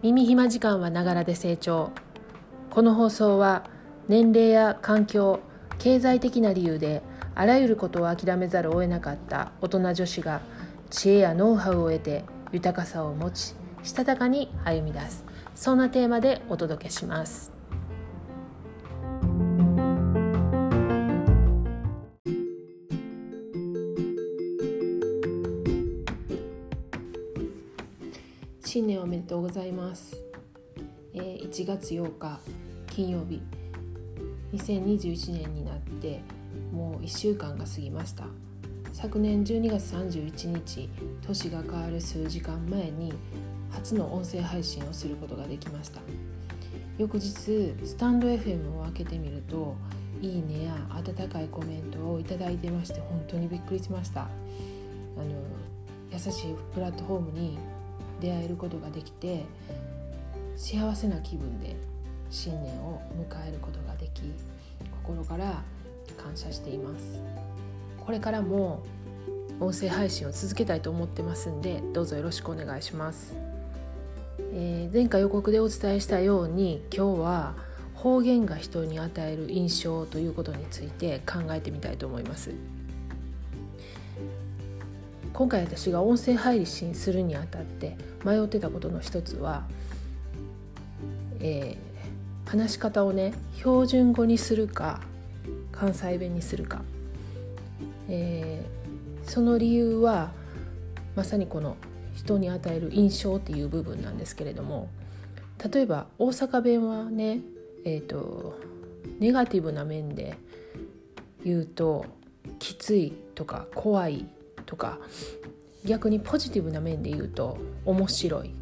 [0.00, 1.90] 耳暇時間はながらで成長。
[2.70, 3.64] この放送は
[4.06, 5.40] 年齢や環境
[5.78, 7.02] 経済的な理由で
[7.34, 10.40] あらゆることを諦めざるを得なかった大人女子が
[10.90, 15.24] 知恵やノウハウを得て豊かさを持ちしたたかに歩み出す。
[15.56, 17.57] そんなテーマでお届けします。
[28.70, 30.22] 新年おめでとうございます、
[31.14, 32.38] えー1月8日
[32.88, 33.40] 金曜日。
[34.52, 36.20] 2021年になって
[36.70, 38.24] もう1週間が過ぎました。
[38.92, 40.90] 昨年12月31日
[41.22, 43.14] 年が変わる数時間前に
[43.70, 46.02] 初の音声配信をすることができました。
[46.98, 49.76] 翌日スタンド FM を開けてみると
[50.20, 54.24] いいねや温かいコメントをいただいてまして本当にびっくりしました。
[54.24, 54.26] あ
[55.20, 55.24] の
[56.12, 57.58] 優しいプラットフォームに
[58.20, 59.44] 出会えることができて
[60.56, 61.76] 幸せな気分で
[62.30, 64.22] 新年を迎えることができ
[65.04, 65.62] 心から
[66.16, 67.22] 感謝しています。
[68.04, 68.82] これからも
[69.60, 73.36] 音声配信を続けたいと思ってますんでどうぞよろしくお願いします、
[74.52, 77.54] えー前回予告でお伝えしたように今日は
[77.94, 82.52] 方言が人に与える印象ということについて考えてみたいと思います。
[85.38, 89.68] 今回私が音声配信するにあたって迷ってたことの一つは、
[91.38, 91.88] えー
[92.50, 95.02] 話し方をね標準語にするか
[95.70, 96.80] 関西弁にするか、
[98.08, 100.32] えーその理由は
[101.14, 101.76] まさにこの
[102.16, 104.88] 人に与える印象っていう部分なんですけれども
[105.72, 107.42] 例えば大阪弁はね
[107.84, 108.58] えーと
[109.20, 110.36] ネガティブな面で
[111.44, 112.06] 言うと
[112.58, 114.26] きついとか怖い
[114.68, 114.98] とか
[115.84, 118.54] 逆にポジティブな面で言うと面白い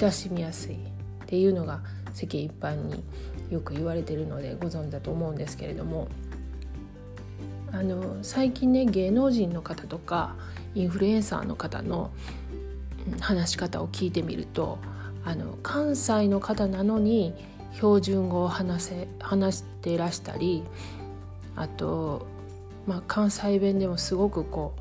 [0.00, 0.78] 親しみやすいっ
[1.26, 1.82] ていうのが
[2.14, 3.04] 世間一般に
[3.50, 6.08] よく言われてるのでご存知だと思うんですけれども
[7.72, 10.34] あの最近ね芸能人の方とか
[10.74, 12.10] インフルエンサーの方の
[13.20, 14.78] 話し方を聞いてみると
[15.24, 17.34] あの関西の方なのに
[17.74, 20.64] 標準語を話せ話してらしたり
[21.54, 22.26] あと、
[22.86, 24.80] まあ、関西弁でもすごくこう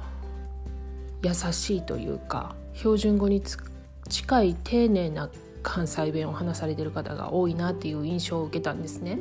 [1.25, 3.41] 優しいというか標準語に
[4.09, 5.29] 近い丁寧な
[5.63, 9.17] 関西弁を話されてる方が多いなっていう印象を受けたんですね。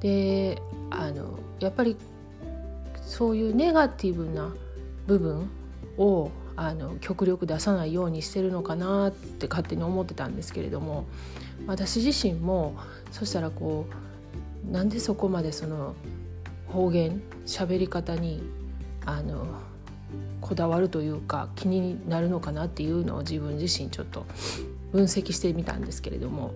[0.00, 1.96] であのやっぱり
[3.02, 4.54] そういうネガティブな
[5.06, 5.50] 部分
[5.98, 11.06] をあの極力出さないようにしてるのかなって勝手に思ってたんですけれども
[11.66, 12.76] 私自身も
[13.10, 13.86] そしたらこ
[14.68, 15.94] うなんでそこまでその
[16.68, 18.42] 方言喋り方に
[19.04, 19.46] あの
[20.40, 24.26] こだわるというか気になるのかなっていうのを自分自身ちょっと
[24.92, 26.52] 分析してみたんですけれども。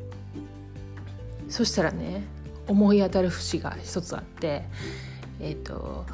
[1.49, 2.25] そしたらね
[2.67, 4.65] 思い当たる節が一つあって
[5.41, 6.07] えっ、と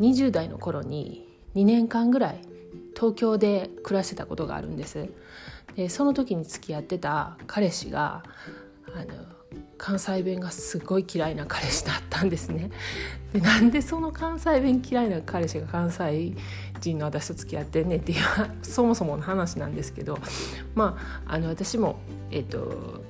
[0.00, 2.40] 20代の頃に2年間ぐらい
[2.94, 5.08] 東京で暮らしてたことがあるんです。
[5.76, 8.24] でその時に付き合ってた彼氏が
[8.94, 9.35] あの
[9.78, 12.70] 関西弁がすごい嫌いな彼氏だったんですね。
[13.32, 16.34] でなんでその関西弁嫌いな彼氏が関西
[16.80, 18.18] 人の私と付き合ってんねんっていう
[18.62, 20.18] そもそもの話なんですけど
[20.74, 21.98] まああの私も
[22.30, 23.02] えっ、と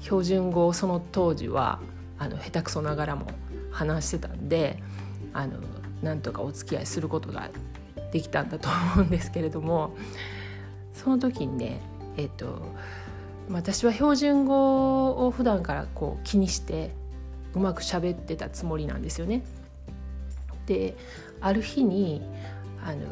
[0.00, 1.80] 標準語をその当時は
[2.18, 3.26] あの下手くそながらも
[3.70, 4.82] 話してたんで
[5.32, 5.58] あの
[6.02, 7.50] なんとかお付き合いすることが
[8.12, 9.96] できたんだと思うんですけれども
[10.94, 11.80] その時にね
[12.16, 12.74] えっ、と
[13.50, 16.92] 私は標準語を普段からこう気にして
[17.54, 19.42] うまく喋ってたつもりなんですよね。
[20.66, 20.96] で
[21.40, 22.22] ある日に
[22.84, 23.06] あの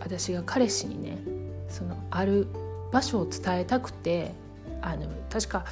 [0.00, 1.18] 私が彼氏にね
[1.68, 2.46] そのある
[2.92, 4.32] 場所を伝えたくて
[4.80, 5.66] あの確か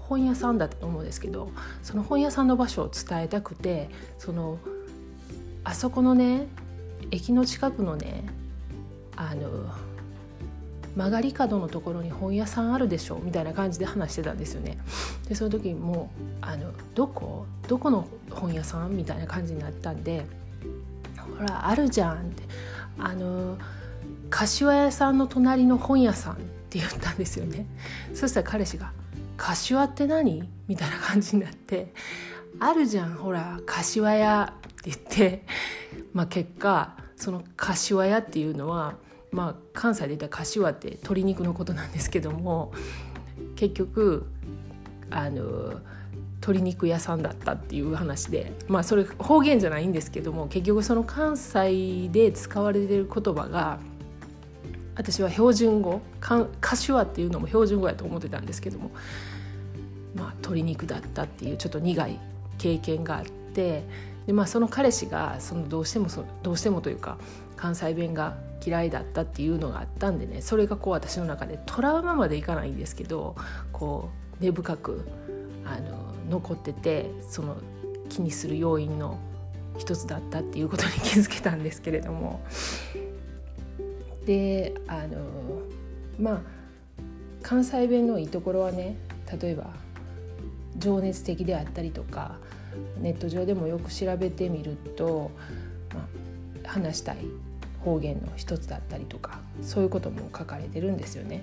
[0.00, 1.50] 本屋さんだと思うんですけど
[1.82, 4.58] その本屋さんの場所を伝えたくてその
[5.64, 6.46] あそこのね
[7.10, 8.24] 駅の近くのね
[9.16, 9.48] あの
[10.98, 14.78] 曲がり角のところに本屋さんあるでしょみたいな感じで話してたんですよね。
[15.28, 17.46] でその時もうあのどこ？
[17.68, 20.26] どこの本屋さんみたいな感じになったんで
[21.38, 22.42] 「ほらあるじゃん」って
[22.98, 23.56] 「あの
[24.28, 26.36] 柏屋さんの隣の本屋さん」っ
[26.68, 27.66] て言ったんですよね。
[28.12, 28.90] そしたら彼氏が
[29.38, 31.94] 「柏って何?」みたいな感じになって
[32.58, 35.46] 「あるじゃんほら柏屋」って言って、
[36.12, 38.96] まあ、結果その柏屋っていうのは
[39.30, 42.72] まあ、関西で言ったら柏って鶏肉のことなんですけども
[43.56, 44.26] 結局
[45.10, 45.80] あの
[46.40, 53.78] 鶏肉屋さんだったっていう話でまあそれ方言じゃないんですけども結局その関西で使われてる言葉が
[54.94, 56.00] 私は標準語
[56.60, 58.90] 柏っていうのも標準語やと思ってたんですけども
[60.14, 62.18] まあ鶏肉だったっていうちょっと苦い
[62.58, 63.84] 経験があって
[64.26, 67.18] で、まあ、その彼氏がそのどうしてもそどうしてもというか
[67.58, 73.36] 関西弁が嫌いだったっていうのがあったんでねそれがこう私の中でトラウマまでいかないんですけど
[73.72, 74.10] こ
[74.40, 75.06] う根深く
[75.64, 77.56] あの残っててその
[78.08, 79.18] 気にする要因の
[79.76, 82.40] 一つだったっていうことに気づけたんですけれども。
[84.24, 85.16] であの
[86.20, 86.40] まあ
[87.42, 88.96] 関西弁のいいところはね
[89.40, 89.70] 例えば
[90.76, 92.36] 情熱的であったりとか
[93.00, 95.30] ネット上でもよく調べてみると、
[95.94, 96.06] ま
[96.66, 97.16] あ、話したい
[97.84, 101.42] 方言の一つだったりとかそういうことも書かれてるんですよね。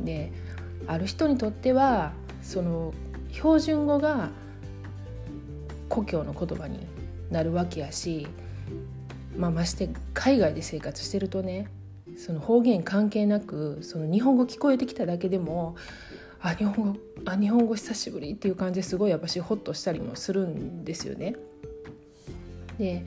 [0.00, 0.32] で
[0.86, 2.12] ある人にとっては
[2.42, 2.92] その
[3.32, 4.30] 標準語が
[5.88, 6.86] 故郷の言葉に
[7.30, 8.26] なるわけやし、
[9.36, 11.68] まあ、まして海外で生活してるとね
[12.16, 15.76] その方言関係なくその日本語聞こえてきただけでも
[16.40, 21.36] あ日本語あ日本語久しぶりっていう感じですごいやっぱしホッとしたりもするんですよね。
[22.78, 23.06] で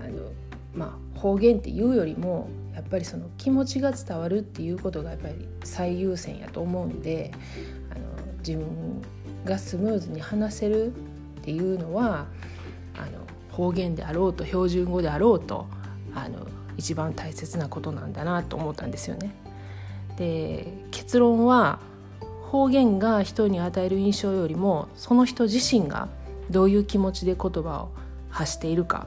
[0.00, 0.30] あの
[0.76, 7.32] まあ方言っていうよりもやっぱりその気持ちが伝わるっていうことがやっぱり最優先やと思うんで
[7.90, 9.02] あの自分
[9.44, 10.90] がスムーズに話せるっ
[11.42, 12.26] ていうのは
[12.96, 15.66] あの方言であろうと標準語であろうと
[16.14, 16.46] あの
[16.76, 19.34] 一番大切なことなんだなと思ったんですよね。
[20.18, 21.78] で結論は
[22.42, 26.08] 方言が人に与える印象よりもその人自身が
[26.50, 27.90] どういう気持ちで言葉を
[28.30, 29.06] 発しているか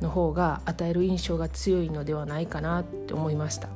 [0.00, 3.68] の方が与える印象が強いのではないかなって思いました。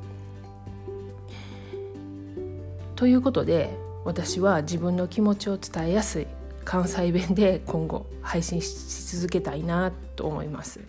[2.95, 6.27] ということで私は自分の気持ちを伝えやすい
[6.65, 10.81] 関西弁で今後配信し続けたいなと思います。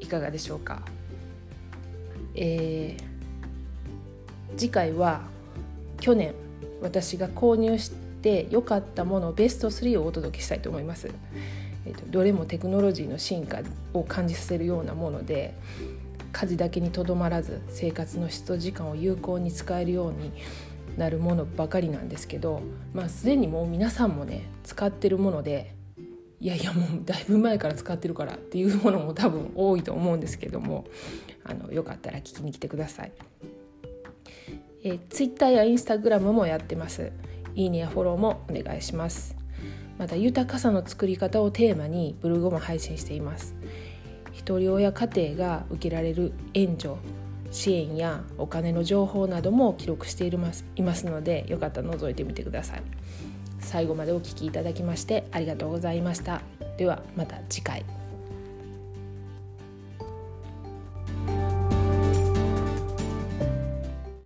[0.00, 0.82] いかがでしょうか、
[2.34, 5.22] えー、次回は
[6.00, 6.34] 去年
[6.80, 7.90] 私が購入し
[8.22, 11.10] て良かったものベスト3をお届けしたいと思います。
[11.86, 13.60] えーと、どれもテクノロジーの進化
[13.94, 15.54] を感じさせるようなもので
[16.32, 20.32] 家事だけにとどまらず生活の質と時間を有効に使えるように
[20.98, 22.60] なるものばかりなんですけど、
[22.92, 25.74] まあ、すでにもう皆さんもね使ってるもので
[26.40, 30.84] いやいやもうだいぶ前から使ってるからっていうものも多分多いと思うんですけども
[31.44, 33.12] あのよかったら聞きに来てください。
[34.82, 37.10] え、Twitter や Instagram もやってます。
[37.54, 39.45] いいねやフォローもお願いします。
[39.98, 43.54] また豊かさの作り方をテーマにブログも配信しています。
[44.32, 46.96] 一人親家庭が受けられる援助
[47.50, 52.82] 支援やお金の情報なども記録していますいますのでよかったら覗いてみてください。
[53.60, 56.42] 最後までお聴きいただきましてありがとうございました。
[56.76, 58.05] ではまた次回。